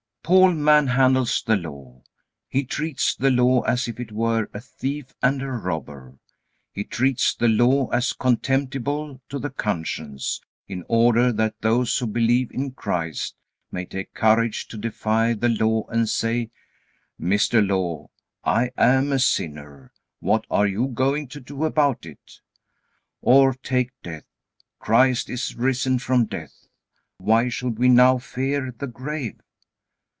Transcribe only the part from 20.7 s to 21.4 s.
going